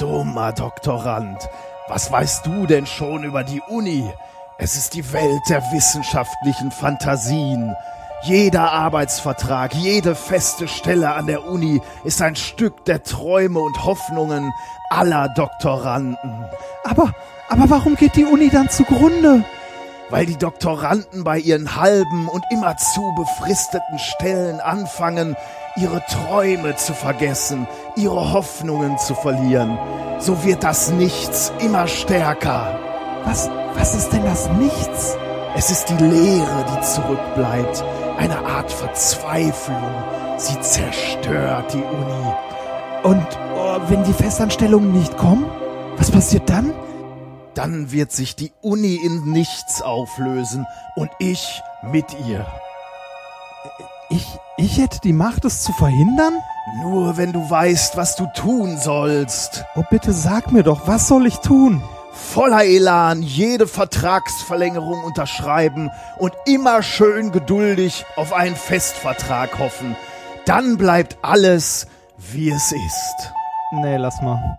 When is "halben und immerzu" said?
21.76-23.14